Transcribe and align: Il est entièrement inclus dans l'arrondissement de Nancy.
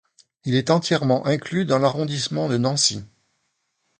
Il 0.45 0.55
est 0.55 0.71
entièrement 0.71 1.27
inclus 1.27 1.63
dans 1.63 1.77
l'arrondissement 1.77 2.49
de 2.49 2.57
Nancy. 2.57 3.03